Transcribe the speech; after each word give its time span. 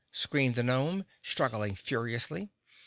screamed 0.11 0.55
the 0.55 0.63
gnome, 0.63 1.05
struggling 1.21 1.75
furiously. 1.75 2.49